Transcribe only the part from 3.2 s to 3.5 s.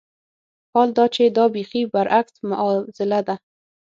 ده.